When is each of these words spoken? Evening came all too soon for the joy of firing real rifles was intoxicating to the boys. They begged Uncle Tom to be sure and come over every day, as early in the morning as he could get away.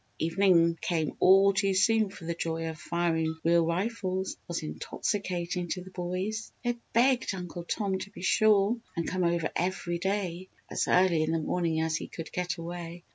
Evening 0.17 0.79
came 0.81 1.15
all 1.19 1.53
too 1.53 1.75
soon 1.75 2.09
for 2.09 2.25
the 2.25 2.33
joy 2.33 2.67
of 2.67 2.79
firing 2.79 3.37
real 3.43 3.63
rifles 3.67 4.35
was 4.47 4.63
intoxicating 4.63 5.67
to 5.67 5.83
the 5.83 5.91
boys. 5.91 6.51
They 6.63 6.79
begged 6.91 7.35
Uncle 7.35 7.63
Tom 7.65 7.99
to 7.99 8.09
be 8.09 8.23
sure 8.23 8.79
and 8.95 9.05
come 9.07 9.23
over 9.23 9.51
every 9.55 9.99
day, 9.99 10.49
as 10.71 10.87
early 10.87 11.21
in 11.21 11.29
the 11.29 11.39
morning 11.39 11.81
as 11.81 11.97
he 11.97 12.07
could 12.07 12.31
get 12.31 12.57
away. 12.57 13.03